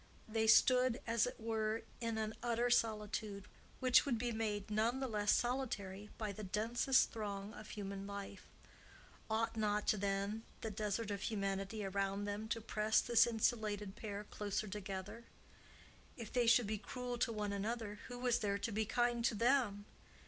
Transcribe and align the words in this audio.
They 0.27 0.47
stood, 0.47 0.99
as 1.05 1.27
it 1.27 1.39
were, 1.39 1.83
in 1.99 2.17
an 2.17 2.33
utter 2.41 2.71
solitude, 2.71 3.47
which 3.79 4.03
would 4.03 4.17
be 4.17 4.31
made 4.31 4.71
none 4.71 4.99
the 4.99 5.07
less 5.07 5.31
solitary 5.31 6.09
by 6.17 6.31
the 6.31 6.41
densest 6.43 7.11
throng 7.11 7.53
of 7.53 7.69
human 7.69 8.07
life. 8.07 8.47
Ought 9.29 9.55
not, 9.55 9.93
then, 9.95 10.41
the 10.61 10.71
desert 10.71 11.11
of 11.11 11.21
humanity 11.21 11.85
around 11.85 12.25
them 12.25 12.47
to 12.49 12.61
press 12.61 12.99
this 12.99 13.27
insulated 13.27 13.95
pair 13.95 14.23
closer 14.23 14.67
together? 14.67 15.25
If 16.17 16.33
they 16.33 16.47
should 16.47 16.65
be 16.65 16.79
cruel 16.79 17.19
to 17.19 17.31
one 17.31 17.53
another, 17.53 17.99
who 18.07 18.17
was 18.17 18.39
there 18.39 18.57
to 18.57 18.71
be 18.71 18.85
kind 18.85 19.23
to 19.25 19.35
them? 19.35 19.85